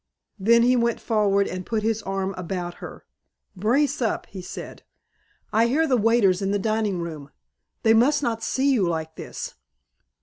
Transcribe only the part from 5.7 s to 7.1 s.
the waiters in the dining